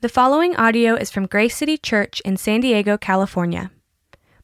[0.00, 3.72] The following audio is from Grace City Church in San Diego, California.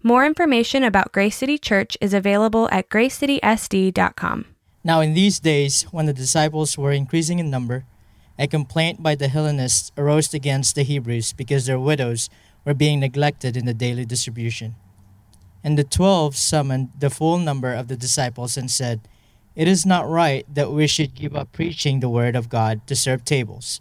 [0.03, 4.46] More information about Grace City Church is available at gracecitysd.com.
[4.82, 7.84] Now, in these days, when the disciples were increasing in number,
[8.36, 12.29] a complaint by the Hellenists arose against the Hebrews because their widows
[12.64, 14.75] were being neglected in the daily distribution.
[15.62, 19.07] And the twelve summoned the full number of the disciples and said,
[19.55, 22.96] It is not right that we should give up preaching the word of God to
[22.96, 23.80] serve tables.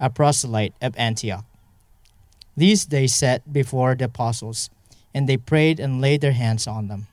[0.00, 1.44] a proselyte of Antioch.
[2.56, 4.70] These they set before the apostles,
[5.14, 7.06] and they prayed and laid their hands on them.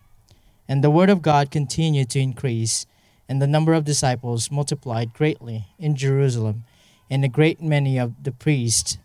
[0.68, 2.86] And the word of God continued to increase,
[3.30, 6.64] and the number of disciples multiplied greatly in Jerusalem,
[7.10, 8.98] and a great many of the priests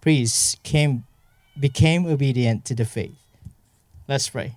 [0.00, 1.04] priests came
[1.58, 3.16] became obedient to the faith.
[4.08, 4.56] Let's pray.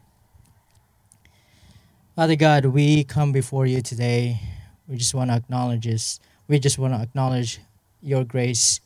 [2.15, 4.39] Father God, we come before you today.
[4.87, 6.19] We just want to acknowledge this.
[6.47, 7.59] We just want to acknowledge
[8.03, 8.81] your grace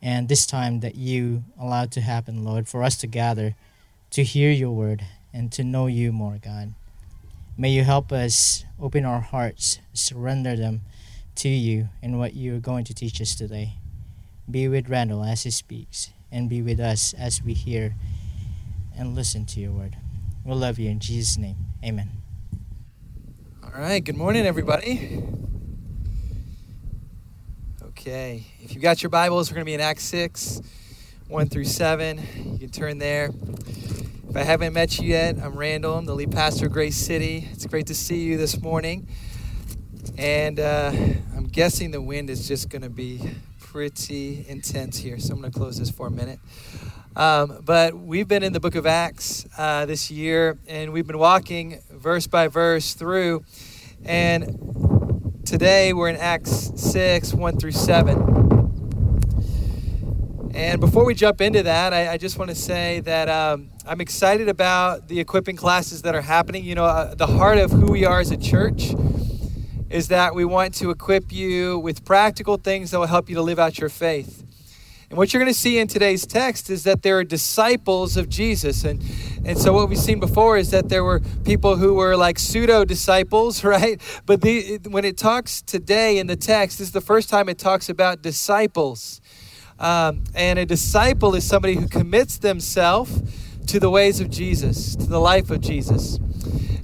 [0.00, 3.54] and this time that you allowed to happen, Lord, for us to gather
[4.10, 6.74] to hear your word and to know you more, God.
[7.56, 10.80] May you help us open our hearts, surrender them
[11.36, 13.74] to you and what you're going to teach us today.
[14.50, 17.94] Be with Randall as he speaks, and be with us as we hear
[18.96, 19.96] and listen to your word.
[20.44, 21.56] We love you in Jesus' name.
[21.84, 22.10] Amen.
[23.62, 25.22] All right, good morning, everybody.
[28.00, 30.62] Okay, if you've got your Bibles, we're going to be in Acts 6,
[31.28, 32.18] 1 through 7.
[32.52, 33.28] You can turn there.
[34.26, 35.98] If I haven't met you yet, I'm Randall.
[35.98, 37.46] I'm the lead pastor of Grace City.
[37.52, 39.06] It's great to see you this morning.
[40.16, 40.92] And uh,
[41.36, 43.20] I'm guessing the wind is just going to be
[43.58, 46.38] pretty intense here, so I'm going to close this for a minute.
[47.16, 51.18] Um, but we've been in the book of Acts uh, this year, and we've been
[51.18, 53.44] walking verse by verse through.
[54.06, 54.69] And
[55.44, 58.60] Today we're in Acts 6, 1 through 7.
[60.54, 64.00] And before we jump into that, I, I just want to say that um, I'm
[64.00, 66.64] excited about the equipping classes that are happening.
[66.64, 68.94] You know, uh, the heart of who we are as a church
[69.88, 73.42] is that we want to equip you with practical things that will help you to
[73.42, 74.44] live out your faith.
[75.10, 78.28] And what you're going to see in today's text is that there are disciples of
[78.28, 78.84] Jesus.
[78.84, 79.02] And,
[79.44, 82.84] and so, what we've seen before is that there were people who were like pseudo
[82.84, 84.00] disciples, right?
[84.24, 87.58] But the, when it talks today in the text, this is the first time it
[87.58, 89.20] talks about disciples.
[89.80, 93.20] Um, and a disciple is somebody who commits themselves
[93.66, 96.20] to the ways of Jesus, to the life of Jesus.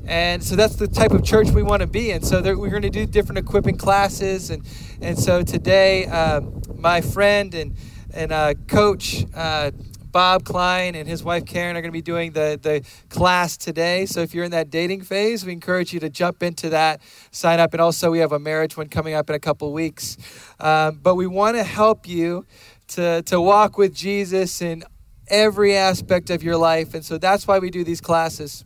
[0.05, 2.23] And so that's the type of church we want to be in.
[2.23, 4.51] So there, we're going to do different equipping classes.
[4.51, 4.67] And,
[5.01, 7.77] and so today, um, my friend and
[8.17, 9.71] and uh, Coach uh,
[10.11, 14.07] Bob Klein and his wife Karen are going to be doing the, the class today.
[14.07, 17.61] So if you're in that dating phase, we encourage you to jump into that, sign
[17.61, 17.75] up.
[17.75, 20.17] And also, we have a marriage one coming up in a couple weeks.
[20.59, 22.47] Um, but we want to help you
[22.89, 24.85] to, to walk with Jesus in
[25.29, 26.95] every aspect of your life.
[26.95, 28.65] And so that's why we do these classes.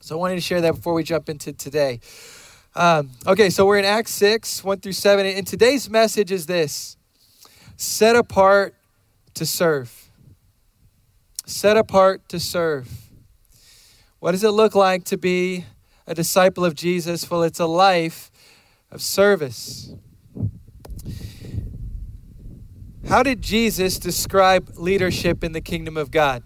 [0.00, 2.00] So I wanted to share that before we jump into today.
[2.74, 5.26] Um, okay, so we're in Acts 6, 1 through 7.
[5.26, 6.96] And today's message is this
[7.76, 8.74] set apart
[9.38, 10.10] to serve.
[11.46, 13.08] Set apart to serve.
[14.18, 15.64] What does it look like to be
[16.08, 17.30] a disciple of Jesus?
[17.30, 18.32] Well, it's a life
[18.90, 19.92] of service.
[23.08, 26.42] How did Jesus describe leadership in the kingdom of God?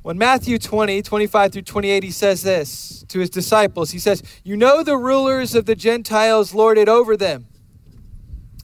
[0.00, 3.90] When Matthew 20, 25 through 28, he says this to his disciples.
[3.90, 7.48] He says, You know the rulers of the Gentiles lord it over them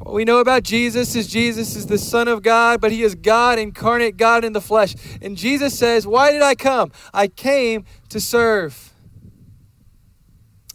[0.00, 3.14] What we know about Jesus is Jesus is the Son of God, but he is
[3.14, 4.94] God incarnate, God in the flesh.
[5.22, 6.92] And Jesus says, Why did I come?
[7.14, 8.92] I came to serve.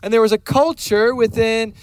[0.01, 1.75] And there was a culture within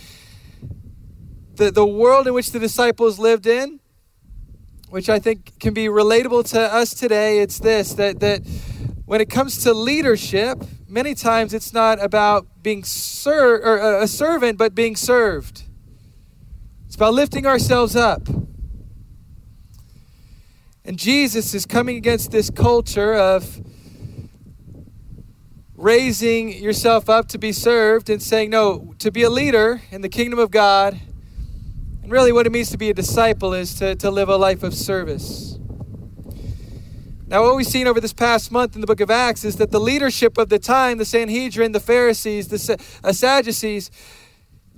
[1.55, 3.79] the, the world in which the disciples lived in,
[4.89, 7.39] which I think can be relatable to us today.
[7.39, 8.41] It's this that, that
[9.05, 14.09] when it comes to leadership, many times it's not about being ser- or uh, a
[14.09, 15.68] servant, but being served.
[16.99, 18.27] About lifting ourselves up.
[20.85, 23.61] And Jesus is coming against this culture of
[25.77, 30.09] raising yourself up to be served and saying, no, to be a leader in the
[30.09, 30.99] kingdom of God,
[32.03, 34.65] and really what it means to be a disciple is to, to live a life
[34.65, 35.57] of service.
[37.29, 39.71] Now, what we've seen over this past month in the book of Acts is that
[39.71, 43.89] the leadership of the time, the Sanhedrin, the Pharisees, the uh, Sadducees,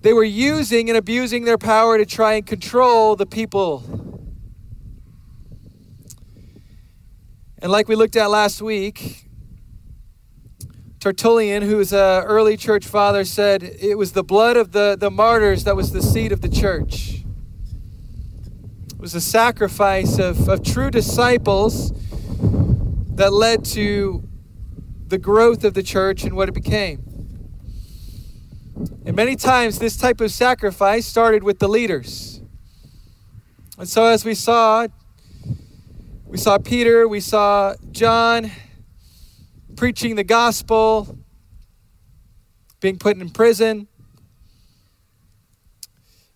[0.02, 3.85] they were using and abusing their power to try and control the people.
[7.62, 9.26] And like we looked at last week,
[10.99, 15.11] Tertullian, who was an early church father, said it was the blood of the, the
[15.11, 17.25] martyrs that was the seed of the church.
[18.93, 21.93] It was a sacrifice of, of true disciples
[23.17, 24.26] that led to
[25.06, 27.09] the growth of the church and what it became.
[29.05, 32.41] And many times, this type of sacrifice started with the leaders.
[33.79, 34.87] And so, as we saw,
[36.25, 38.50] we saw Peter, we saw John
[39.77, 41.19] preaching the gospel,
[42.81, 43.88] being put in prison,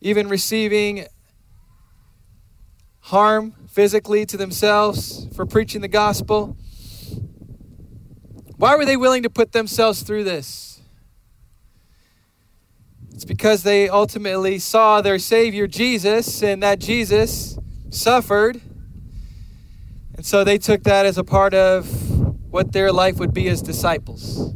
[0.01, 1.07] even receiving
[3.01, 6.57] harm physically to themselves for preaching the gospel.
[8.57, 10.74] Why were they willing to put themselves through this?
[13.15, 17.57] It's because they ultimately saw their Savior Jesus and that Jesus
[17.91, 18.61] suffered.
[20.17, 21.87] And so they took that as a part of
[22.51, 24.53] what their life would be as disciples.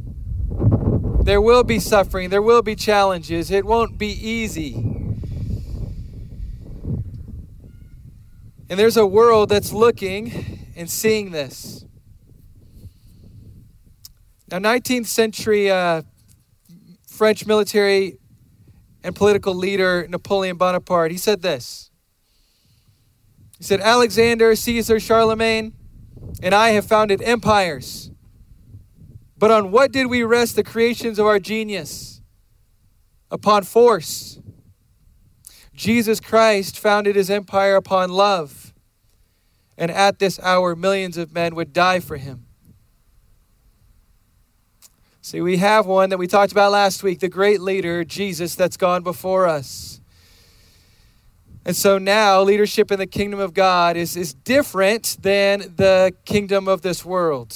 [1.23, 4.75] There will be suffering, there will be challenges, it won't be easy.
[8.69, 11.85] And there's a world that's looking and seeing this.
[14.51, 16.03] Now, 19th century uh,
[17.07, 18.19] French military
[19.03, 21.91] and political leader Napoleon Bonaparte, he said this.
[23.59, 25.75] He said, Alexander, Caesar, Charlemagne,
[26.43, 28.11] and I have founded empires.
[29.37, 32.21] But on what did we rest the creations of our genius?
[33.31, 34.41] Upon force.
[35.75, 38.75] Jesus Christ founded his empire upon love.
[39.77, 42.48] And at this hour, millions of men would die for him.
[45.29, 48.79] See, we have one that we talked about last week, the great leader, Jesus, that's
[48.79, 50.01] gone before us.
[51.67, 56.67] And so now leadership in the kingdom of God is, is different than the kingdom
[56.67, 57.55] of this world.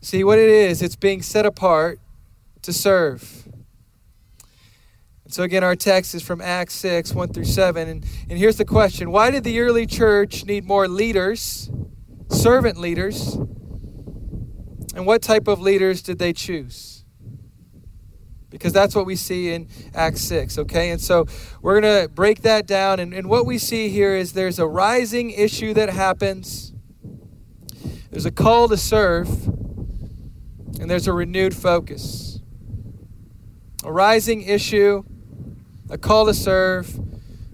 [0.00, 1.98] See what it is, it's being set apart
[2.62, 3.48] to serve.
[5.24, 7.88] And so again, our text is from Acts 6, 1 through 7.
[7.88, 11.68] And, and here's the question Why did the early church need more leaders,
[12.28, 13.36] servant leaders?
[14.96, 17.04] And what type of leaders did they choose?
[18.48, 20.88] Because that's what we see in Acts 6, okay?
[20.88, 21.26] And so
[21.60, 22.98] we're going to break that down.
[22.98, 26.72] And, and what we see here is there's a rising issue that happens,
[28.10, 29.28] there's a call to serve,
[30.80, 32.40] and there's a renewed focus.
[33.84, 35.04] A rising issue,
[35.90, 36.98] a call to serve,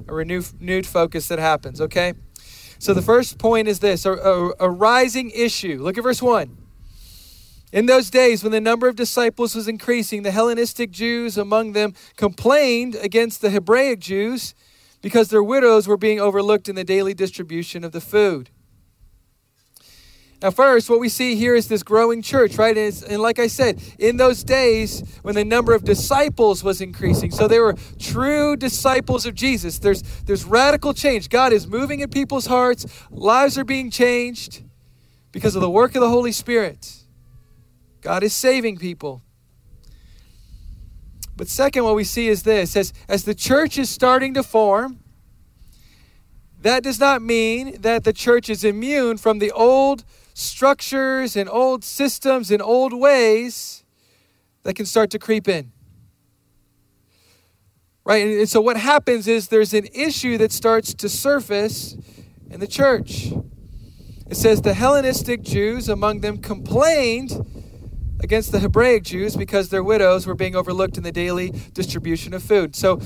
[0.07, 2.15] a renewed, focus that happens, okay?
[2.79, 5.83] So the first point is this a, a, a rising issue.
[5.83, 6.62] Look at verse 1.
[7.73, 11.95] In those days, when the number of disciples was increasing, the Hellenistic Jews among them
[12.17, 14.55] complained against the Hebraic Jews
[15.01, 18.51] because their widows were being overlooked in the daily distribution of the food.
[20.43, 22.77] Now, first, what we see here is this growing church, right?
[22.77, 27.31] And, and, like I said, in those days when the number of disciples was increasing,
[27.31, 29.79] so they were true disciples of Jesus.
[29.79, 31.29] There's, there's radical change.
[31.29, 34.63] God is moving in people's hearts, lives are being changed
[35.31, 37.02] because of the work of the Holy Spirit.
[38.03, 39.23] God is saving people.
[41.37, 44.99] But second, what we see is this as, as the church is starting to form,
[46.61, 50.05] that does not mean that the church is immune from the old
[50.35, 53.85] structures and old systems and old ways
[54.63, 55.73] that can start to creep in.
[58.05, 58.27] Right?
[58.27, 61.97] And so what happens is there's an issue that starts to surface
[62.51, 63.33] in the church.
[64.29, 67.62] It says the Hellenistic Jews among them complained
[68.23, 72.43] against the Hebraic Jews because their widows were being overlooked in the daily distribution of
[72.43, 72.77] food.
[72.77, 73.01] So,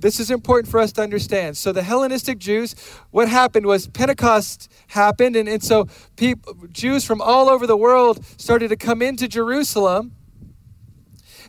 [0.00, 1.56] this is important for us to understand.
[1.56, 2.74] So, the Hellenistic Jews,
[3.10, 8.24] what happened was Pentecost happened, and, and so people, Jews from all over the world
[8.36, 10.12] started to come into Jerusalem.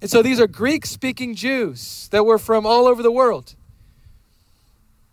[0.01, 3.55] And so, these are Greek speaking Jews that were from all over the world.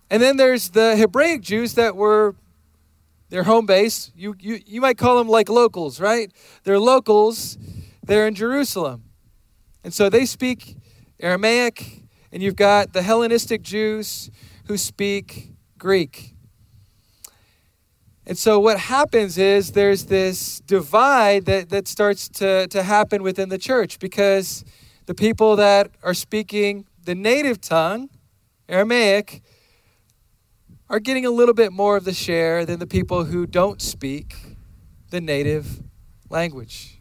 [0.09, 2.37] And then there's the Hebraic Jews that were
[3.29, 4.13] They're home base.
[4.17, 6.33] You, you, you might call them like locals, right?
[6.63, 7.59] They're locals.
[8.07, 9.05] They're in Jerusalem.
[9.85, 10.77] And so they speak
[11.21, 14.31] Aramaic, and you've got the Hellenistic Jews
[14.67, 16.35] who speak Greek.
[18.27, 23.49] And so what happens is there's this divide that, that starts to, to happen within
[23.49, 24.65] the church because
[25.07, 28.11] the people that are speaking the native tongue,
[28.69, 29.41] Aramaic,
[30.91, 34.35] are getting a little bit more of the share than the people who don't speak
[35.11, 35.83] the native
[36.29, 36.96] language.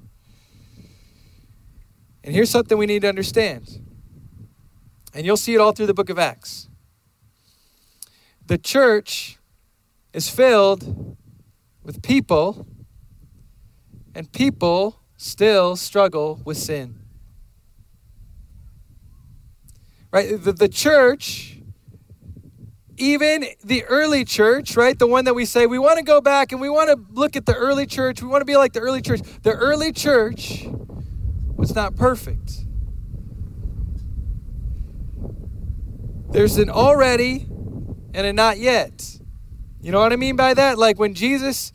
[2.25, 3.69] And here's something we need to understand.
[5.13, 6.67] And you'll see it all through the book of Acts.
[8.47, 9.37] The church
[10.11, 11.17] is filled
[11.83, 12.65] with people,
[14.15, 16.99] and people still struggle with sin.
[20.11, 20.41] Right?
[20.41, 21.59] The, the church,
[22.97, 24.97] even the early church, right?
[24.97, 27.35] The one that we say we want to go back and we want to look
[27.35, 29.21] at the early church, we want to be like the early church.
[29.43, 30.67] The early church
[31.55, 32.65] was not perfect.
[36.31, 37.47] There's an already
[38.13, 39.19] and a not yet.
[39.81, 40.77] You know what I mean by that?
[40.77, 41.71] Like when Jesus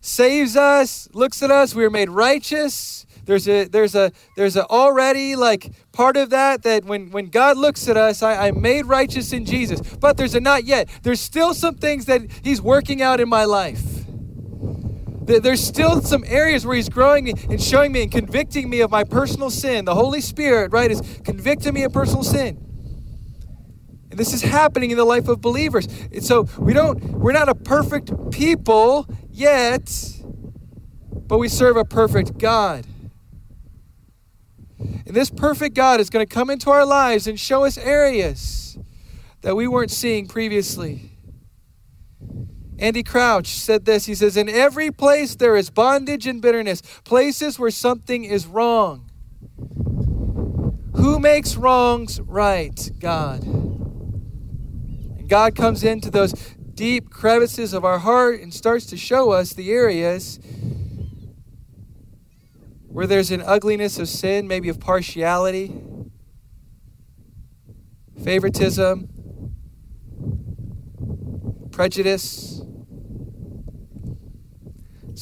[0.00, 3.06] saves us, looks at us, we are made righteous.
[3.24, 7.56] There's a there's a there's a already like part of that that when when God
[7.56, 9.80] looks at us, I, I'm made righteous in Jesus.
[9.80, 10.88] But there's a not yet.
[11.02, 13.91] There's still some things that He's working out in my life.
[15.24, 18.90] There's still some areas where He's growing me and showing me and convicting me of
[18.90, 19.84] my personal sin.
[19.84, 22.58] The Holy Spirit, right, is convicting me of personal sin.
[24.10, 25.86] And this is happening in the life of believers.
[26.12, 29.90] And so we don't, we're not a perfect people yet,
[31.26, 32.86] but we serve a perfect God.
[34.78, 38.76] And this perfect God is going to come into our lives and show us areas
[39.40, 41.11] that we weren't seeing previously.
[42.78, 44.06] Andy Crouch said this.
[44.06, 49.10] He says, In every place there is bondage and bitterness, places where something is wrong.
[50.96, 52.90] Who makes wrongs right?
[52.98, 53.42] God.
[53.42, 56.32] And God comes into those
[56.74, 60.40] deep crevices of our heart and starts to show us the areas
[62.88, 65.72] where there's an ugliness of sin, maybe of partiality,
[68.22, 69.08] favoritism,
[71.70, 72.61] prejudice.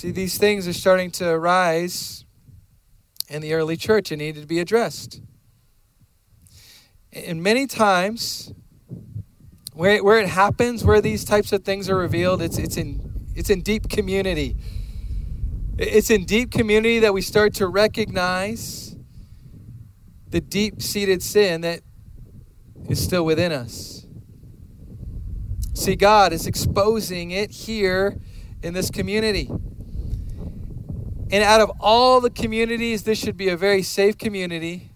[0.00, 2.24] See, these things are starting to arise
[3.28, 5.20] in the early church and needed to be addressed.
[7.12, 8.50] And many times,
[9.74, 13.50] where, where it happens, where these types of things are revealed, it's, it's, in, it's
[13.50, 14.56] in deep community.
[15.76, 18.96] It's in deep community that we start to recognize
[20.30, 21.82] the deep seated sin that
[22.88, 24.06] is still within us.
[25.74, 28.18] See, God is exposing it here
[28.62, 29.50] in this community.
[31.32, 34.90] And out of all the communities, this should be a very safe community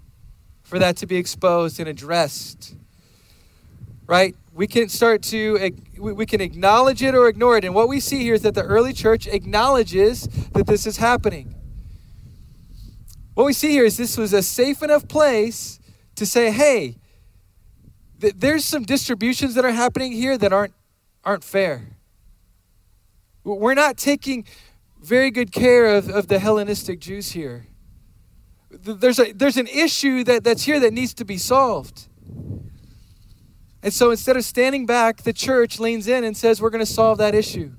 [0.63, 2.75] for that to be exposed and addressed.
[4.07, 4.35] Right?
[4.55, 8.23] we can start to we can acknowledge it or ignore it and what we see
[8.23, 11.55] here is that the early church acknowledges that this is happening
[13.35, 15.81] what we see here is this was a safe enough place
[16.15, 16.97] to say hey
[18.21, 20.75] th- there's some distributions that are happening here that aren't
[21.25, 21.97] aren't fair
[23.43, 24.47] we're not taking
[25.05, 27.67] very good care of, of the hellenistic jews here
[28.71, 32.09] there's a there's an issue that, that's here that needs to be solved
[33.85, 36.91] and so instead of standing back, the church leans in and says, We're going to
[36.91, 37.73] solve that issue.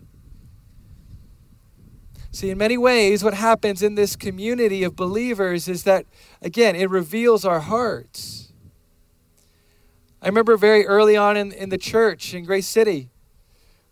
[2.30, 6.06] See, in many ways, what happens in this community of believers is that,
[6.44, 8.54] again, it reveals our hearts.
[10.22, 13.10] I remember very early on in, in the church in Grace City,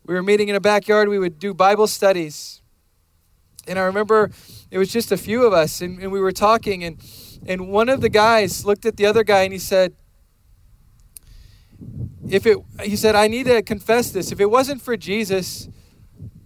[0.05, 2.61] we were meeting in a backyard, we would do Bible studies.
[3.67, 4.31] And I remember
[4.71, 6.97] it was just a few of us, and, and we were talking, and,
[7.45, 9.93] and one of the guys looked at the other guy and he said,
[12.29, 14.31] if it he said i need to confess this.
[14.31, 15.67] If it wasn't for jesus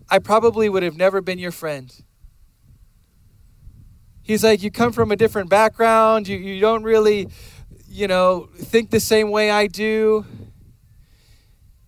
[0.10, 1.94] i probably would have never been your friend.
[4.22, 6.28] He's like you come from a different background.
[6.28, 7.30] You, you don't really
[7.88, 10.26] you know think the same way i do.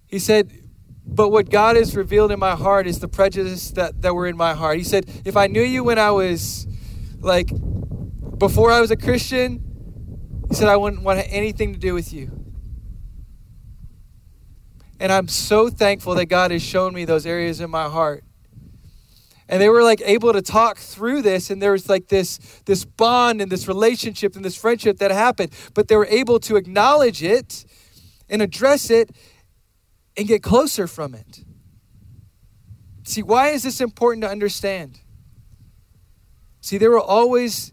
[0.07, 0.51] He said
[1.11, 4.37] but what god has revealed in my heart is the prejudice that, that were in
[4.37, 6.67] my heart he said if i knew you when i was
[7.19, 7.49] like
[8.37, 9.61] before i was a christian
[10.49, 12.39] he said i wouldn't want anything to do with you
[14.99, 18.23] and I'm so thankful that God has shown me those areas in my heart.
[19.47, 22.85] And they were like able to talk through this, and there was like this, this
[22.85, 25.51] bond and this relationship and this friendship that happened.
[25.73, 27.65] But they were able to acknowledge it
[28.29, 29.09] and address it
[30.17, 31.43] and get closer from it.
[33.03, 34.99] See, why is this important to understand?
[36.61, 37.71] See, there will always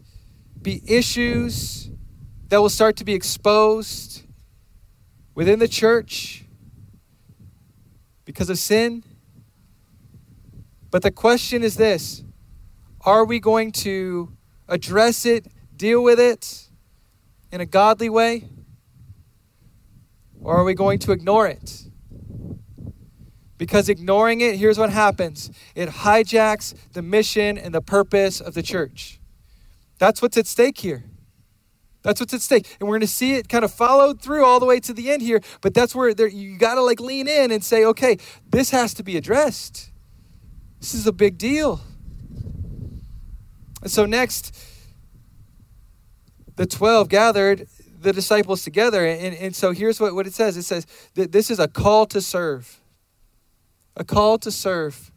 [0.61, 1.89] be issues
[2.49, 4.23] that will start to be exposed
[5.35, 6.45] within the church
[8.25, 9.03] because of sin.
[10.89, 12.23] But the question is this
[13.01, 14.35] are we going to
[14.67, 16.69] address it, deal with it
[17.51, 18.49] in a godly way?
[20.41, 21.83] Or are we going to ignore it?
[23.57, 28.63] Because ignoring it, here's what happens it hijacks the mission and the purpose of the
[28.63, 29.19] church.
[29.99, 31.03] That's what's at stake here.
[32.03, 32.67] That's what's at stake.
[32.79, 35.11] And we're going to see it kind of followed through all the way to the
[35.11, 35.41] end here.
[35.61, 38.17] But that's where there, you got to like lean in and say, okay,
[38.49, 39.91] this has to be addressed.
[40.79, 41.81] This is a big deal.
[43.81, 44.55] And so, next,
[46.55, 47.67] the 12 gathered
[47.99, 49.05] the disciples together.
[49.05, 50.85] And, and so, here's what, what it says it says
[51.15, 52.79] that this is a call to serve
[53.97, 55.11] a call to serve.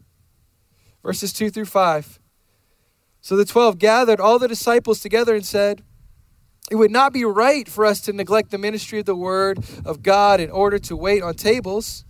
[1.03, 2.19] Verses 2 through 5.
[3.21, 5.83] So the 12 gathered all the disciples together and said,
[6.69, 10.01] It would not be right for us to neglect the ministry of the word of
[10.01, 12.03] God in order to wait on tables.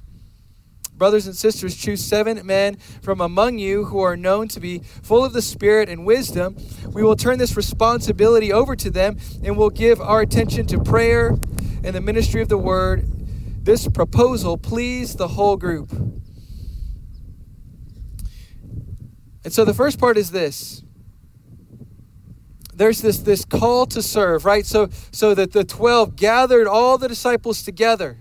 [0.95, 5.25] Brothers and sisters, choose seven men from among you who are known to be full
[5.25, 6.55] of the Spirit and wisdom.
[6.93, 11.29] We will turn this responsibility over to them and we'll give our attention to prayer
[11.83, 13.05] and the ministry of the word.
[13.65, 15.91] This proposal pleased the whole group.
[19.43, 20.83] And so the first part is this.
[22.73, 24.65] There's this, this call to serve, right?
[24.65, 28.17] So, so that the 12 gathered all the disciples together.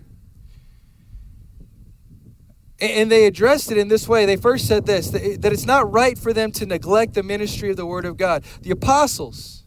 [2.80, 4.24] And they addressed it in this way.
[4.24, 7.76] They first said this that it's not right for them to neglect the ministry of
[7.76, 8.42] the Word of God.
[8.62, 9.66] The apostles,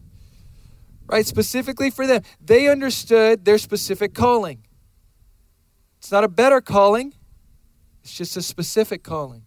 [1.05, 4.65] right, specifically for them, they understood their specific calling.
[6.00, 7.13] It's not a better calling,
[8.01, 9.43] it's just a specific calling.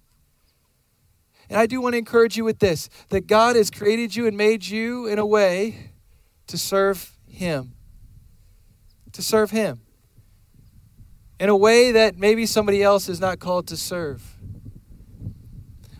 [1.48, 4.36] And I do want to encourage you with this that God has created you and
[4.36, 5.92] made you in a way
[6.48, 7.74] to serve Him.
[9.12, 9.80] To serve Him.
[11.38, 14.36] In a way that maybe somebody else is not called to serve.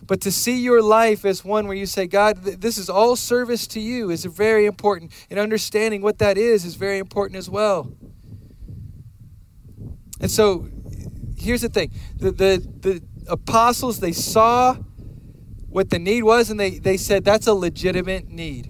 [0.06, 3.66] But to see your life as one where you say, God, this is all service
[3.68, 5.12] to you is very important.
[5.30, 7.92] And understanding what that is is very important as well.
[10.20, 10.68] And so
[11.36, 14.76] here's the thing the, the, the apostles, they saw
[15.76, 18.66] what the need was, and they, they said that's a legitimate need.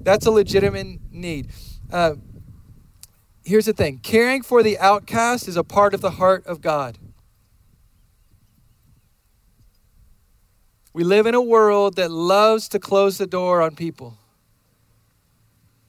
[0.00, 1.50] That's a legitimate need.
[1.92, 2.14] Uh,
[3.44, 6.96] here's the thing caring for the outcast is a part of the heart of God.
[10.94, 14.16] We live in a world that loves to close the door on people.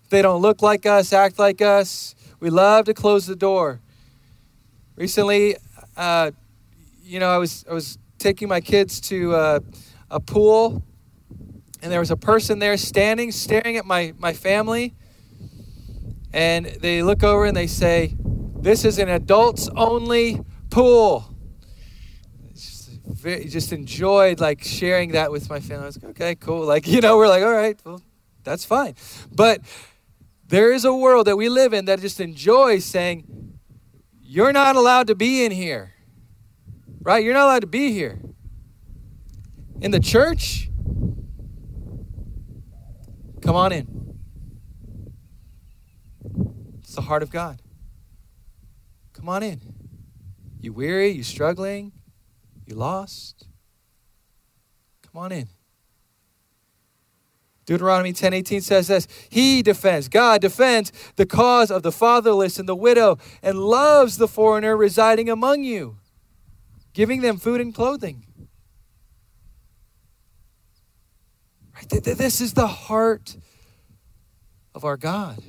[0.10, 3.80] They don't look like us, act like us, we love to close the door.
[4.98, 5.56] Recently,
[5.96, 6.32] uh,
[7.04, 9.60] you know, I was I was taking my kids to uh,
[10.12, 10.84] a pool,
[11.82, 14.96] and there was a person there standing, staring at my, my family.
[16.34, 18.16] And they look over and they say,
[18.60, 21.36] This is an adults only pool.
[22.54, 25.84] Just, very, just enjoyed like sharing that with my family.
[25.84, 26.66] I was like, okay, cool.
[26.66, 28.02] Like, you know, we're like, all right, well,
[28.44, 28.96] that's fine.
[29.32, 29.62] But
[30.48, 33.58] there is a world that we live in that just enjoys saying,
[34.22, 35.94] You're not allowed to be in here.
[37.02, 37.24] Right?
[37.24, 38.20] You're not allowed to be here
[39.82, 40.70] in the church,
[43.42, 44.18] come on in.
[46.80, 47.62] It's the heart of God.
[49.14, 49.62] Come on in.
[50.60, 51.92] You weary, you struggling,
[52.66, 53.48] you lost.
[55.04, 55.48] Come on in.
[57.66, 62.76] Deuteronomy 10:18 says this, he defends, God defends the cause of the fatherless and the
[62.76, 65.98] widow and loves the foreigner residing among you,
[66.94, 68.26] giving them food and clothing.
[71.69, 71.69] Right?
[71.88, 73.38] This is the heart
[74.76, 75.42] of our God.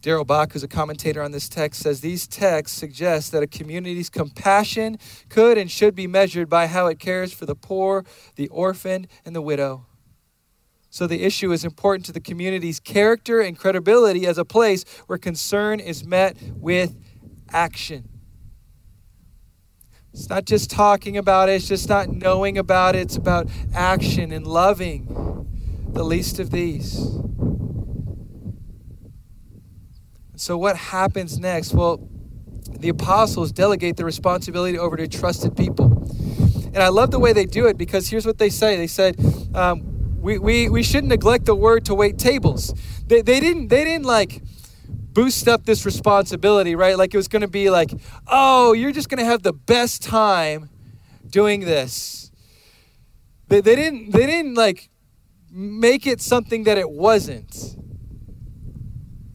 [0.00, 4.08] Darrell Bock, who's a commentator on this text, says these texts suggest that a community's
[4.08, 4.96] compassion
[5.28, 8.04] could and should be measured by how it cares for the poor,
[8.36, 9.86] the orphan, and the widow.
[10.88, 15.18] So the issue is important to the community's character and credibility as a place where
[15.18, 16.96] concern is met with
[17.50, 18.08] action.
[20.18, 23.02] It's not just talking about it, it's just not knowing about it.
[23.02, 25.06] It's about action and loving
[25.90, 26.94] the least of these.
[30.34, 31.72] So, what happens next?
[31.72, 32.08] Well,
[32.68, 35.84] the apostles delegate the responsibility over to trusted people.
[36.74, 39.16] And I love the way they do it because here's what they say they said,
[39.54, 42.74] um, we, we, we shouldn't neglect the word to wait tables.
[43.06, 44.42] They, they, didn't, they didn't like
[45.18, 46.96] boost up this responsibility, right?
[46.96, 47.90] Like it was going to be like,
[48.28, 50.70] oh, you're just going to have the best time
[51.28, 52.30] doing this.
[53.48, 54.90] They, they didn't they didn't like
[55.50, 57.76] make it something that it wasn't.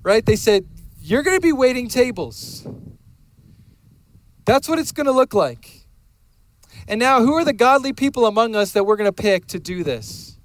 [0.04, 0.26] Right?
[0.26, 0.65] They said,
[1.02, 2.65] you're going to be waiting tables.
[4.46, 5.86] That's what it's going to look like.
[6.88, 9.60] And now, who are the godly people among us that we're going to pick to
[9.60, 10.39] do this?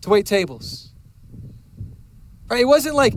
[0.00, 0.92] To wait tables.
[2.48, 2.62] Right?
[2.62, 3.14] It wasn't like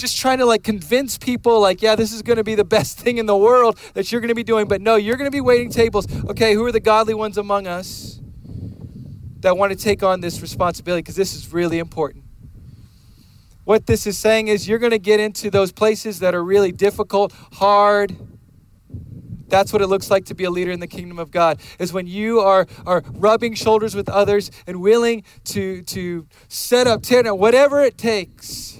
[0.00, 2.98] just trying to like convince people like yeah this is going to be the best
[2.98, 5.34] thing in the world that you're going to be doing but no you're going to
[5.34, 8.20] be waiting tables okay who are the godly ones among us
[9.40, 12.24] that want to take on this responsibility because this is really important
[13.64, 16.72] what this is saying is you're going to get into those places that are really
[16.72, 18.16] difficult hard
[19.48, 21.60] that's what it looks like to be a leader in the kingdom of God.
[21.78, 27.02] Is when you are are rubbing shoulders with others and willing to to set up,
[27.02, 28.78] tear whatever it takes.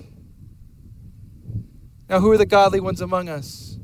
[2.09, 3.79] Now, who are the godly ones among us?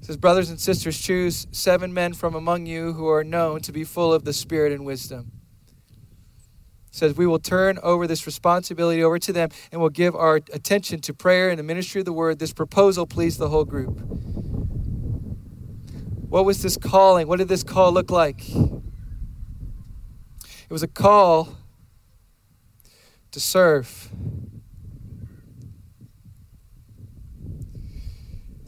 [0.00, 3.72] It says, brothers and sisters, choose seven men from among you who are known to
[3.72, 5.32] be full of the Spirit and wisdom
[6.98, 11.00] says we will turn over this responsibility over to them and we'll give our attention
[11.00, 12.38] to prayer and the ministry of the word.
[12.38, 14.00] This proposal pleased the whole group.
[16.28, 17.26] What was this calling?
[17.26, 18.48] What did this call look like?
[18.50, 18.82] It
[20.70, 21.56] was a call
[23.30, 24.10] to serve.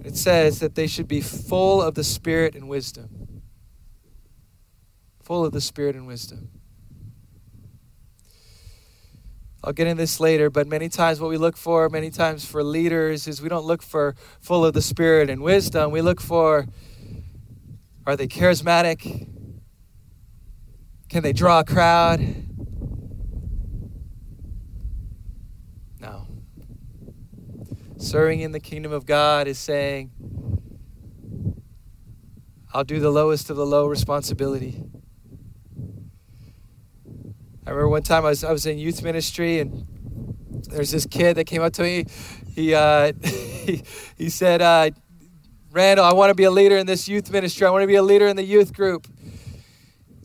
[0.05, 3.43] It says that they should be full of the Spirit and wisdom.
[5.23, 6.51] Full of the Spirit and wisdom.
[9.63, 12.63] I'll get into this later, but many times what we look for, many times for
[12.63, 15.91] leaders, is we don't look for full of the Spirit and wisdom.
[15.91, 16.67] We look for
[18.07, 19.29] are they charismatic?
[21.11, 22.21] Can they draw a crowd?
[26.01, 26.27] No.
[28.01, 30.11] Serving in the kingdom of God is saying,
[32.73, 34.83] I'll do the lowest of the low responsibility.
[37.67, 39.87] I remember one time I was I was in youth ministry and
[40.71, 42.07] there's this kid that came up to me.
[42.55, 43.83] He uh, he,
[44.17, 44.93] he said, uh,
[45.71, 47.67] "Randall, I want to be a leader in this youth ministry.
[47.67, 49.09] I want to be a leader in the youth group."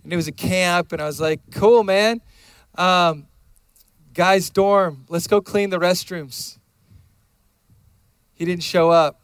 [0.01, 2.21] And it was a camp, and I was like, "Cool, man."
[2.75, 3.27] Um,
[4.13, 5.05] guys' dorm.
[5.09, 6.57] Let's go clean the restrooms.
[8.35, 9.21] He didn't show up.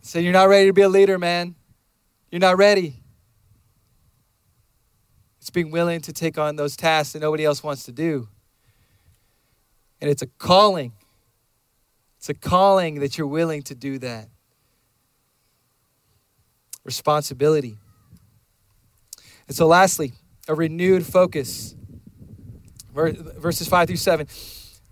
[0.00, 1.54] said, "You're not ready to be a leader, man.
[2.30, 3.02] You're not ready."
[5.38, 8.28] It's being willing to take on those tasks that nobody else wants to do.
[10.00, 10.92] And it's a calling.
[12.16, 14.28] It's a calling that you're willing to do that.
[16.84, 17.76] Responsibility.
[19.46, 20.14] And so, lastly,
[20.46, 21.74] a renewed focus.
[22.92, 24.26] Verses 5 through 7.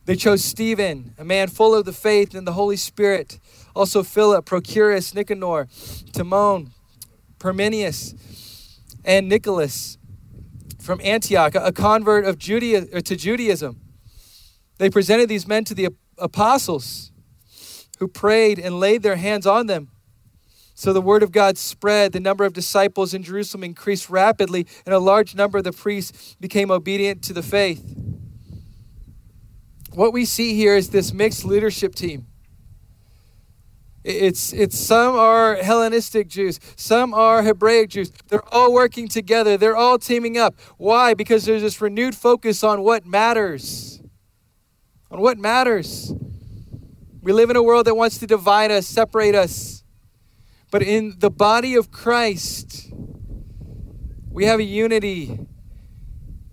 [0.07, 3.41] They chose Stephen, a man full of the faith and the Holy Spirit.
[3.75, 5.67] Also, Philip, Prochorus, Nicanor,
[6.13, 6.71] Timon,
[7.41, 8.15] Parmenius,
[9.05, 9.99] and Nicholas
[10.79, 13.81] from Antioch, a convert of Judea, uh, to Judaism.
[14.79, 15.89] They presented these men to the
[16.19, 17.11] apostles
[17.99, 19.91] who prayed and laid their hands on them.
[20.75, 22.13] So the word of God spread.
[22.13, 26.37] The number of disciples in Jerusalem increased rapidly, and a large number of the priests
[26.39, 28.06] became obedient to the faith.
[29.97, 32.27] What we see here is this mixed leadership team.
[34.05, 38.13] It's, it's some are Hellenistic Jews, some are Hebraic Jews.
[38.29, 40.55] They're all working together, they're all teaming up.
[40.77, 41.15] Why?
[41.15, 44.03] Because there's this renewed focus on what matters.
[45.11, 46.13] On what matters.
[47.23, 49.83] We live in a world that wants to divide us, separate us.
[50.71, 52.93] But in the body of Christ,
[54.31, 55.47] we have a unity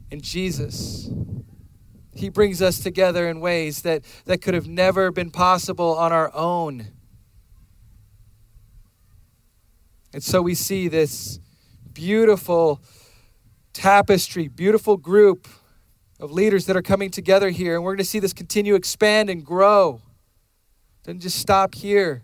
[0.09, 1.09] in Jesus.
[2.15, 6.33] He brings us together in ways that, that could have never been possible on our
[6.35, 6.87] own.
[10.13, 11.39] And so we see this
[11.91, 12.81] beautiful
[13.73, 15.47] tapestry, beautiful group
[16.19, 17.75] of leaders that are coming together here.
[17.75, 20.01] And we're going to see this continue expand and grow.
[21.03, 22.23] Doesn't just stop here.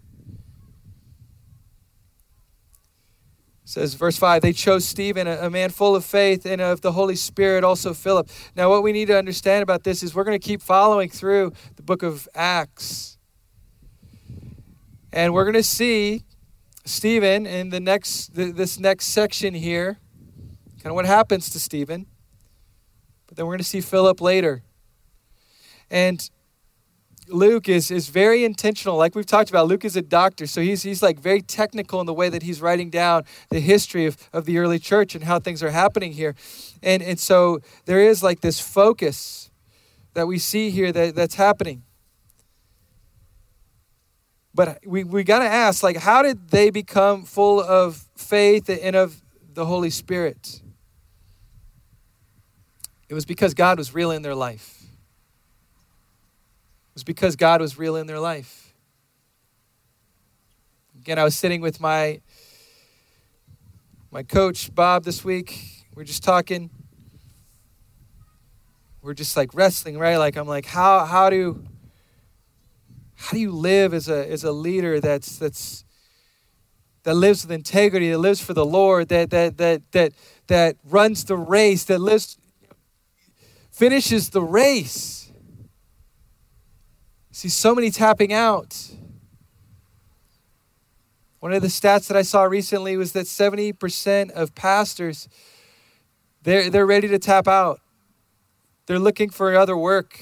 [3.69, 7.15] Says verse 5 they chose stephen a, man full of faith and of the holy
[7.15, 10.45] spirit also philip now what we need to understand about this is we're going to
[10.45, 13.17] keep following through the book of acts
[15.11, 16.23] and we're going to see
[16.85, 19.99] Stephen in the next this next section here,
[20.77, 22.05] kind of what happens to Stephen.
[23.27, 24.63] But then we're going to see Philip later.
[25.89, 26.27] And
[27.29, 28.97] Luke is, is very intentional.
[28.97, 32.05] Like we've talked about, Luke is a doctor, so he's, he's like very technical in
[32.05, 35.39] the way that he's writing down the history of, of the early church and how
[35.39, 36.35] things are happening here.
[36.81, 39.51] And, and so there is like this focus
[40.13, 41.83] that we see here that, that's happening.
[44.53, 48.95] But we, we got to ask, like, how did they become full of faith and
[48.95, 49.21] of
[49.53, 50.61] the Holy Spirit?
[53.07, 54.78] It was because God was real in their life.
[56.99, 58.73] Was because God was real in their life.
[60.97, 62.19] Again, I was sitting with my
[64.11, 65.85] my coach Bob this week.
[65.95, 66.69] We're just talking.
[69.01, 70.17] We're just like wrestling, right?
[70.17, 71.63] Like I'm like, how how do
[73.15, 75.85] how do you live as a as a leader that's that's
[77.03, 80.11] that lives with integrity, that lives for the Lord, that that that that
[80.47, 82.37] that runs the race, that lives
[83.71, 85.18] finishes the race.
[87.39, 88.91] See so many tapping out.
[91.39, 95.29] One of the stats that I saw recently was that 70% of pastors
[96.43, 97.79] they're, they're ready to tap out.
[98.87, 100.21] They're looking for other work.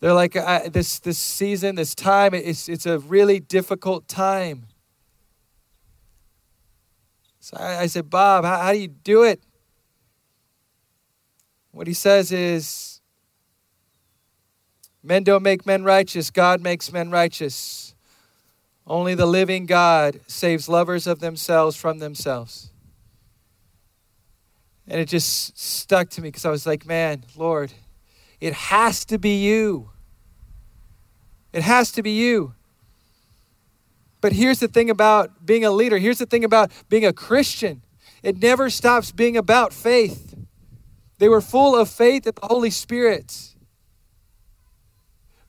[0.00, 0.34] They're like,
[0.70, 4.66] this, this season, this time, it's, it's a really difficult time.
[7.40, 9.40] So I, I said, Bob, how, how do you do it?
[11.70, 12.93] What he says is,
[15.04, 17.94] men don't make men righteous, God makes men righteous.
[18.86, 22.70] Only the living God saves lovers of themselves from themselves.
[24.86, 27.72] And it just stuck to me because I was like, man, Lord,
[28.40, 29.90] it has to be you.
[31.52, 32.54] It has to be you.
[34.20, 35.98] But here's the thing about being a leader.
[35.98, 37.82] Here's the thing about being a Christian.
[38.22, 40.34] It never stops being about faith.
[41.18, 43.53] They were full of faith in the Holy Spirit.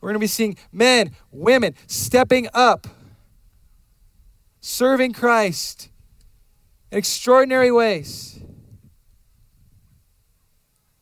[0.06, 2.86] We're going to be seeing men, women stepping up
[4.62, 5.90] serving Christ
[6.92, 8.40] in extraordinary ways.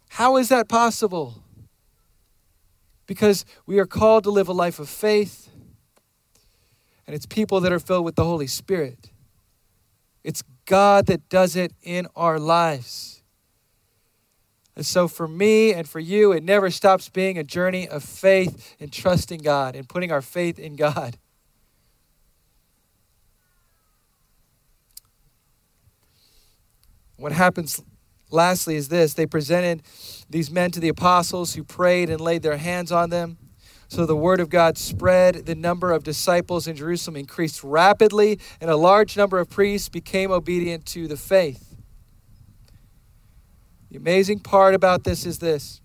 [0.08, 1.44] How is that possible?
[3.06, 5.50] Because we are called to live a life of faith,
[7.06, 9.12] and it's people that are filled with the Holy Spirit.
[10.24, 13.13] It's God that does it in our lives.
[14.76, 18.76] And so, for me and for you, it never stops being a journey of faith
[18.80, 21.18] and trusting God and putting our faith in God.
[27.18, 27.82] What happens
[28.32, 29.84] lastly is this they presented
[30.30, 33.38] these men to the apostles who prayed and laid their hands on them.
[33.88, 35.46] So the word of God spread.
[35.46, 40.32] The number of disciples in Jerusalem increased rapidly, and a large number of priests became
[40.32, 41.73] obedient to the faith.
[43.94, 45.80] The amazing part about this is this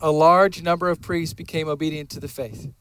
[0.00, 2.72] a large number of priests became obedient to the faith.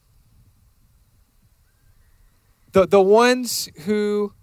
[2.71, 4.33] The, the ones who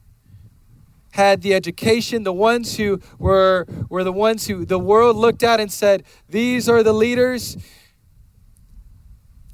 [1.10, 5.58] had the education, the ones who were, were the ones who the world looked at
[5.58, 7.56] and said, These are the leaders.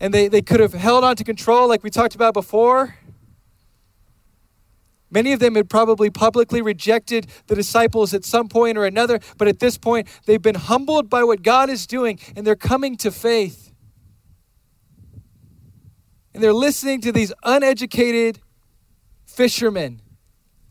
[0.01, 2.95] And they, they could have held on to control, like we talked about before.
[5.11, 9.49] Many of them had probably publicly rejected the disciples at some point or another, but
[9.49, 13.11] at this point, they've been humbled by what God is doing and they're coming to
[13.11, 13.73] faith.
[16.33, 18.41] And they're listening to these uneducated
[19.27, 20.01] fishermen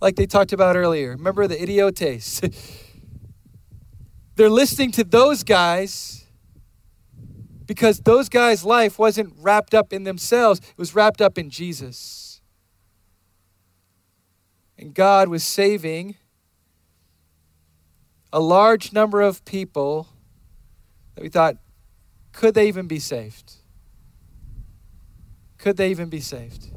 [0.02, 1.12] like they talked about earlier.
[1.12, 2.42] Remember the idiotes?
[4.36, 6.26] They're listening to those guys
[7.66, 12.19] because those guys' life wasn't wrapped up in themselves, it was wrapped up in Jesus.
[14.80, 16.16] And God was saving
[18.32, 20.08] a large number of people
[21.16, 21.58] that we thought,
[22.32, 23.56] could they even be saved?
[25.58, 26.72] Could they even be saved?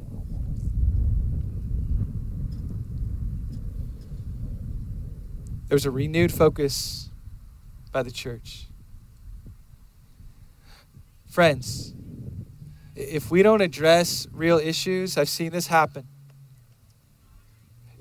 [5.69, 7.09] There was a renewed focus
[7.93, 8.67] by the church.
[11.25, 11.93] Friends,
[12.97, 16.09] if we don't address real issues, I've seen this happen.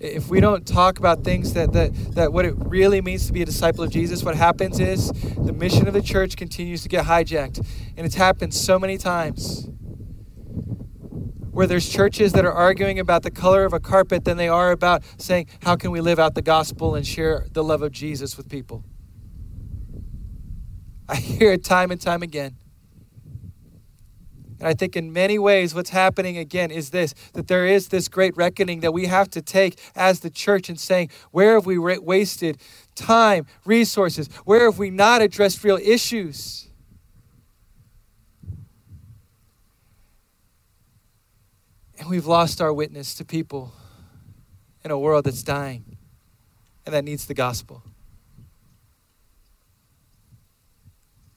[0.02, 3.40] If we don't talk about things that, that, that what it really means to be
[3.40, 7.04] a disciple of Jesus, what happens is the mission of the church continues to get
[7.04, 7.64] hijacked.
[7.96, 9.68] And it's happened so many times
[11.52, 14.72] where there's churches that are arguing about the color of a carpet than they are
[14.72, 18.36] about saying, how can we live out the gospel and share the love of Jesus
[18.36, 18.82] with people?
[21.08, 22.56] I hear it time and time again.
[24.62, 28.06] And I think in many ways, what's happening again is this that there is this
[28.06, 31.78] great reckoning that we have to take as the church and saying, where have we
[31.78, 32.58] wasted
[32.94, 34.28] time, resources?
[34.44, 36.68] Where have we not addressed real issues?
[41.98, 43.72] And we've lost our witness to people
[44.84, 45.96] in a world that's dying
[46.86, 47.82] and that needs the gospel.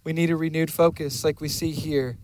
[0.03, 2.19] We need a renewed focus, like we see here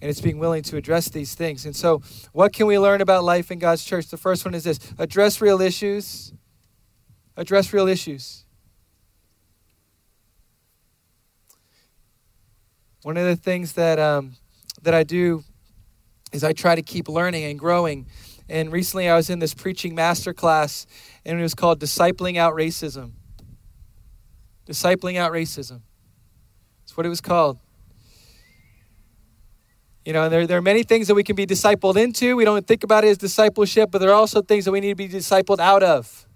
[0.00, 1.66] And it's being willing to address these things.
[1.66, 4.08] And so, what can we learn about life in God's church?
[4.08, 6.32] The first one is this address real issues.
[7.36, 8.44] Address real issues.
[13.02, 14.36] One of the things that, um,
[14.82, 15.42] that I do
[16.32, 18.06] is I try to keep learning and growing.
[18.48, 20.86] And recently I was in this preaching master class,
[21.24, 23.12] and it was called Discipling Out Racism.
[24.66, 25.80] Discipling Out Racism.
[26.82, 27.58] That's what it was called.
[30.04, 32.34] You know, there, there are many things that we can be discipled into.
[32.36, 34.90] We don't think about it as discipleship, but there are also things that we need
[34.90, 36.26] to be discipled out of.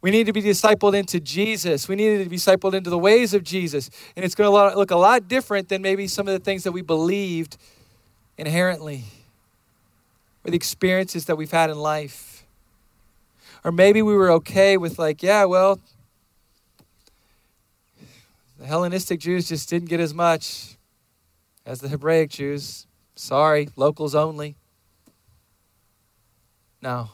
[0.00, 1.86] We need to be discipled into Jesus.
[1.86, 3.90] We need to be discipled into the ways of Jesus.
[4.16, 6.72] And it's going to look a lot different than maybe some of the things that
[6.72, 7.58] we believed
[8.38, 9.04] inherently
[10.42, 12.46] or the experiences that we've had in life.
[13.62, 15.78] Or maybe we were okay with, like, yeah, well,
[18.58, 20.78] the Hellenistic Jews just didn't get as much
[21.70, 22.88] as the Hebraic Jews.
[23.14, 24.56] Sorry, locals only.
[26.82, 27.10] No.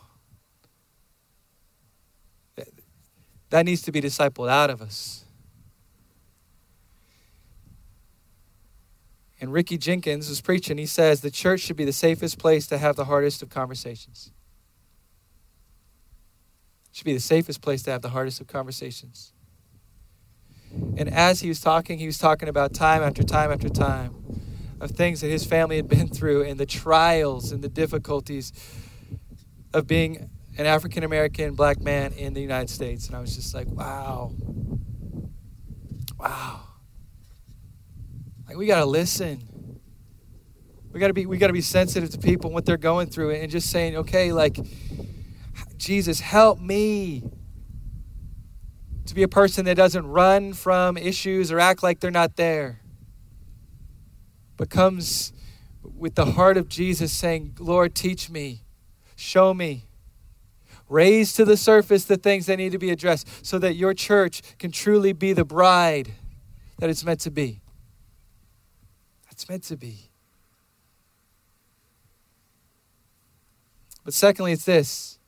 [3.51, 5.25] That needs to be discipled out of us.
[9.39, 10.79] And Ricky Jenkins was preaching.
[10.79, 14.33] He says the church should be the safest place to have the hardest of conversations.
[16.91, 19.35] It should be the safest place to have the hardest of conversations.
[20.97, 24.26] And as he was talking, he was talking about time after time after time
[24.81, 28.53] of things that his family had been through and the trials and the difficulties
[29.73, 33.07] of being an African American black man in the United States.
[33.07, 34.33] And I was just like, wow.
[36.19, 36.61] Wow.
[38.49, 39.81] Like we gotta listen.
[40.93, 43.51] We gotta be we gotta be sensitive to people and what they're going through and
[43.51, 44.59] just saying, okay, like
[45.77, 47.23] Jesus, help me
[49.05, 52.81] to be a person that doesn't run from issues or act like they're not there.
[54.57, 55.33] But comes
[55.83, 58.63] with the heart of Jesus saying, Lord, teach me,
[59.15, 59.87] show me,
[60.89, 64.41] Raise to the surface the things that need to be addressed so that your church
[64.59, 66.13] can truly be the bride
[66.79, 67.61] that it's meant to be.
[69.25, 70.11] That's meant to be.
[74.05, 75.19] But secondly, it's this.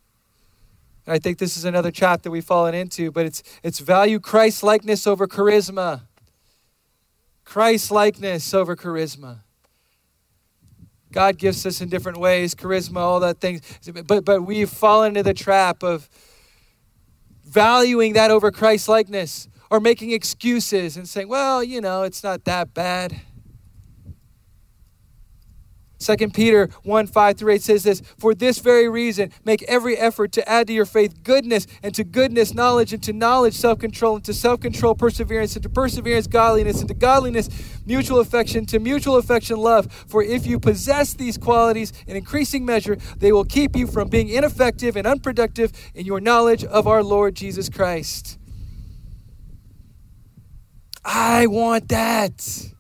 [1.09, 4.63] I think this is another trap that we've fallen into, but it's it's value Christ
[4.63, 6.03] likeness over charisma.
[7.49, 9.39] Christ likeness over charisma.
[11.11, 13.63] God gifts us in different ways, charisma, all that things.
[14.07, 16.11] But but we've fallen into the trap of
[17.47, 22.45] valuing that over Christ likeness or making excuses and saying, well, you know, it's not
[22.45, 23.19] that bad.
[25.99, 30.31] Second Peter 1 5 through 8 says this For this very reason, make every effort
[30.33, 34.17] to add to your faith goodness, and to goodness, knowledge, and to knowledge, self control,
[34.17, 37.49] and to self control, perseverance, and to perseverance, godliness, and to godliness,
[37.85, 39.93] mutual affection, to mutual affection, love.
[40.07, 44.29] For if you possess these qualities in increasing measure, they will keep you from being
[44.29, 48.39] ineffective and unproductive in your knowledge of our Lord Jesus Christ.
[51.05, 52.75] I want that.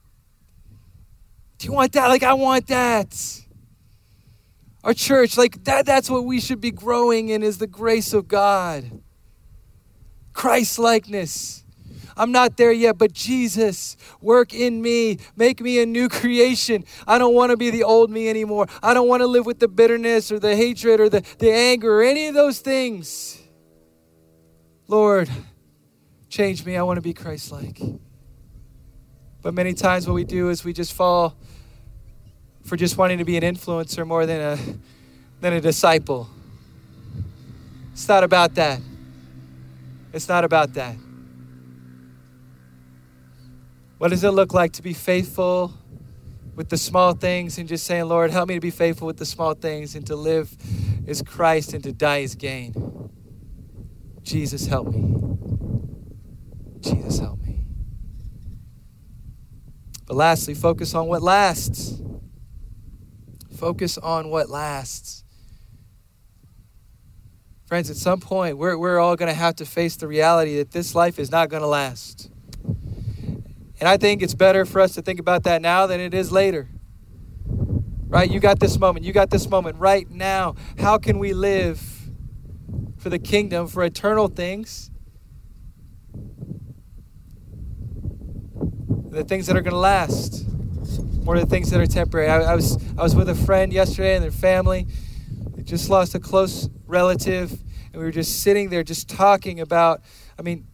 [1.59, 2.07] Do you want that?
[2.07, 3.43] Like, I want that.
[4.85, 8.29] Our church, like, that, that's what we should be growing in is the grace of
[8.29, 9.03] God.
[10.33, 11.65] Christ likeness.
[12.17, 15.19] I'm not there yet, but Jesus, work in me.
[15.37, 16.85] Make me a new creation.
[17.07, 18.67] I don't want to be the old me anymore.
[18.83, 22.01] I don't want to live with the bitterness or the hatred or the, the anger
[22.01, 23.41] or any of those things.
[24.89, 25.29] Lord,
[26.29, 26.77] change me.
[26.77, 27.81] I want to be Christ like.
[29.43, 31.37] But many times what we do is we just fall
[32.69, 34.59] for just wanting to be an influencer more than a
[35.41, 36.29] than a disciple.
[37.93, 38.81] It's not about that.
[40.13, 40.97] It's not about that.
[43.97, 45.73] What does it look like to be faithful
[46.55, 49.27] with the small things and just saying, Lord, help me to be faithful with the
[49.27, 50.55] small things and to live
[51.09, 53.11] as Christ and to die as gain?
[54.23, 55.15] Jesus, help me.
[56.81, 57.65] Jesus, help me.
[60.07, 62.01] But lastly, focus on what lasts.
[63.59, 65.25] Focus on what lasts.
[67.67, 70.71] Friends, at some point, we're, we're all going to have to face the reality that
[70.71, 72.31] this life is not going to last.
[73.81, 76.31] And I think it's better for us to think about that now than it is
[76.31, 76.69] later.
[78.07, 78.31] Right?
[78.31, 79.05] You got this moment.
[79.05, 80.55] You got this moment right now.
[80.79, 81.83] How can we live
[82.97, 84.93] for the kingdom, for eternal things?
[89.11, 90.49] The things that are going to last
[91.25, 92.29] more of the things that are temporary.
[92.29, 94.87] I, I, was I was with a friend yesterday and their family.
[95.57, 100.01] They just lost a close relative, and we were just sitting there just talking about.
[100.39, 100.67] I mean,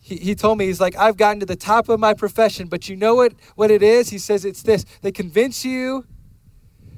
[0.00, 2.88] he, he told me, he's like, I've gotten to the top of my profession, but
[2.88, 4.10] you know what, what it is?
[4.10, 4.84] He says it's this.
[5.00, 6.04] They convince you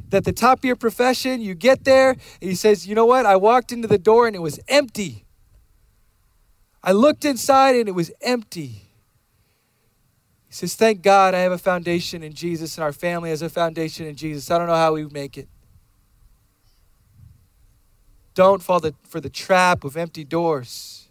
[0.08, 3.24] that the top of your profession, you get there, and he says, you know what?
[3.24, 5.24] I walked into the door and it was empty.
[6.82, 8.85] I looked inside and it was empty.
[10.56, 14.06] Says, Thank God I have a foundation in Jesus and our family has a foundation
[14.06, 14.50] in Jesus.
[14.50, 15.50] I don't know how we make it.
[18.32, 21.10] Don't fall the, for the trap of empty doors.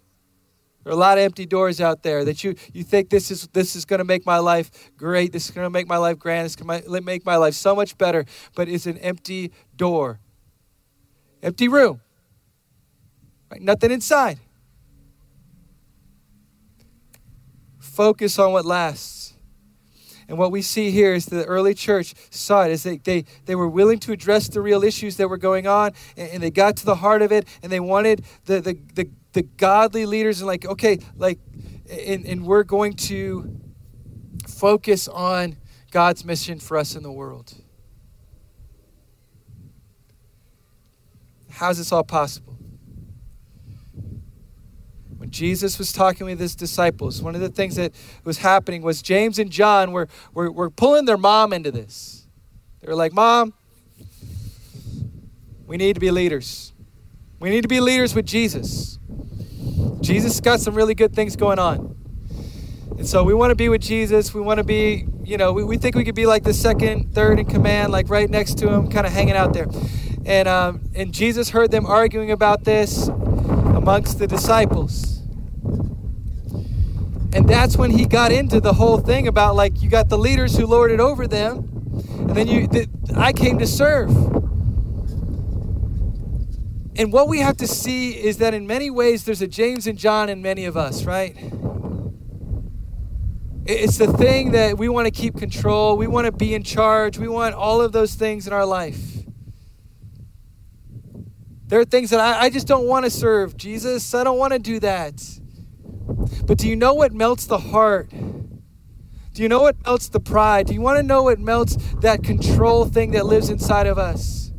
[0.83, 3.47] There are a lot of empty doors out there that you, you think this is,
[3.53, 5.31] this is going to make my life great.
[5.31, 6.47] This is going to make my life grand.
[6.47, 8.25] It's going to make my life so much better.
[8.55, 10.19] But it's an empty door,
[11.43, 12.01] empty room.
[13.51, 13.61] Right?
[13.61, 14.39] Nothing inside.
[17.77, 19.14] Focus on what lasts.
[20.27, 23.55] And what we see here is the early church saw it is they, they, they
[23.55, 26.77] were willing to address the real issues that were going on and, and they got
[26.77, 30.47] to the heart of it and they wanted the, the, the the godly leaders and
[30.47, 31.39] like okay like
[31.91, 33.59] and, and we're going to
[34.47, 35.57] focus on
[35.91, 37.53] god's mission for us in the world.
[41.49, 42.54] How's this all possible
[45.35, 49.37] jesus was talking with his disciples one of the things that was happening was james
[49.37, 52.25] and john were, were, were pulling their mom into this
[52.81, 53.53] they were like mom
[55.67, 56.73] we need to be leaders
[57.39, 58.97] we need to be leaders with jesus
[60.05, 61.95] Jesus got some really good things going on.
[62.97, 64.33] And so we want to be with Jesus.
[64.33, 67.13] We want to be, you know, we, we think we could be like the second,
[67.13, 69.67] third in command, like right next to him, kind of hanging out there.
[70.25, 75.14] And, um, and Jesus heard them arguing about this amongst the disciples.
[77.35, 80.55] And that's when he got into the whole thing about like you got the leaders
[80.55, 81.69] who lord it over them,
[82.17, 84.09] and then you, the, I came to serve.
[86.97, 89.97] And what we have to see is that in many ways there's a James and
[89.97, 91.35] John in many of us, right?
[93.65, 95.97] It's the thing that we want to keep control.
[95.97, 97.17] We want to be in charge.
[97.17, 99.01] We want all of those things in our life.
[101.67, 103.57] There are things that I, I just don't want to serve.
[103.57, 105.21] Jesus, I don't want to do that.
[106.45, 108.09] But do you know what melts the heart?
[108.09, 110.67] Do you know what melts the pride?
[110.67, 114.51] Do you want to know what melts that control thing that lives inside of us?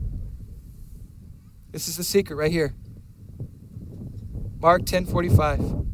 [1.71, 2.75] This is the secret right here.
[4.59, 5.85] Mark 10:45.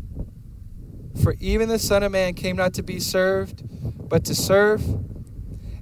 [1.22, 3.62] For even the Son of Man came not to be served,
[4.08, 4.82] but to serve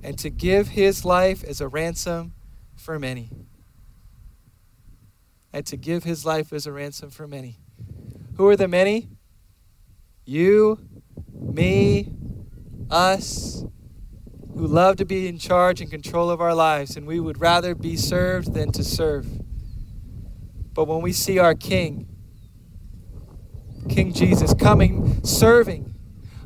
[0.02, 2.34] and to give his life as a ransom
[2.74, 3.30] for many.
[5.52, 7.60] And to give his life as a ransom for many.
[8.36, 9.08] Who are the many?
[10.30, 10.78] You,
[11.34, 12.12] me,
[12.88, 13.64] us,
[14.54, 17.74] who love to be in charge and control of our lives, and we would rather
[17.74, 19.26] be served than to serve.
[20.72, 22.06] But when we see our King,
[23.88, 25.96] King Jesus, coming, serving,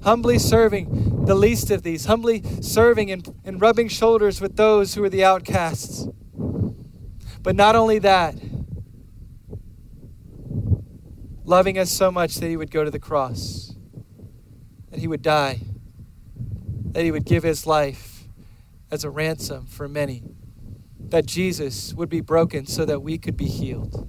[0.02, 5.04] humbly serving the least of these, humbly serving and, and rubbing shoulders with those who
[5.04, 6.08] are the outcasts.
[7.42, 8.34] But not only that,
[11.44, 13.73] loving us so much that he would go to the cross,
[14.94, 15.58] that he would die,
[16.92, 18.28] that he would give his life
[18.92, 20.22] as a ransom for many
[21.08, 24.06] that Jesus would be broken so that we could be healed.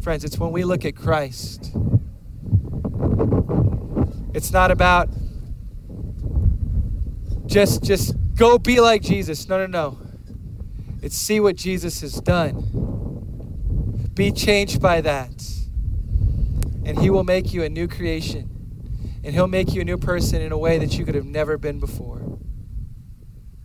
[0.00, 1.72] Friends, it's when we look at Christ.
[4.34, 5.08] It's not about
[7.46, 9.48] just just go be like Jesus.
[9.48, 9.98] No, no, no.
[11.02, 14.10] It's see what Jesus has done.
[14.14, 15.55] Be changed by that.
[16.86, 18.48] And he will make you a new creation.
[19.24, 21.58] And he'll make you a new person in a way that you could have never
[21.58, 22.38] been before.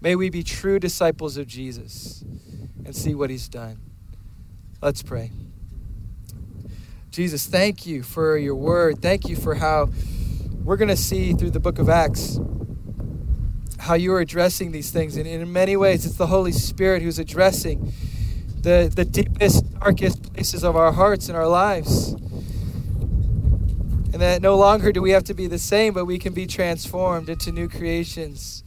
[0.02, 2.24] May we be true disciples of Jesus
[2.84, 3.78] and see what he's done.
[4.82, 5.32] Let's pray.
[7.12, 9.04] Jesus, thank you for your word.
[9.04, 9.90] Thank you for how
[10.64, 12.40] we're going to see through the book of Acts
[13.78, 15.16] how you are addressing these things.
[15.16, 17.94] And in many ways, it's the Holy Spirit who's addressing
[18.62, 22.16] the, the deepest, darkest places of our hearts and our lives.
[24.22, 26.46] And that no longer do we have to be the same, but we can be
[26.46, 28.64] transformed into new creations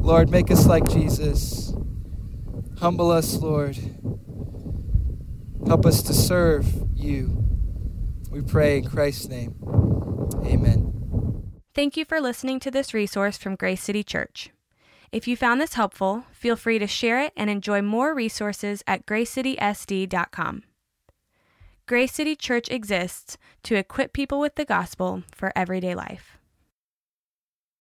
[0.00, 1.74] Lord, make us like Jesus.
[2.80, 3.78] Humble us, Lord.
[5.66, 7.44] Help us to serve you.
[8.30, 9.54] We pray in Christ's name.
[10.44, 11.52] Amen.
[11.74, 14.50] Thank you for listening to this resource from Grace City Church.
[15.12, 19.06] If you found this helpful, feel free to share it and enjoy more resources at
[19.06, 20.62] gracecitysd.com.
[21.88, 26.37] Grace City Church exists to equip people with the gospel for everyday life.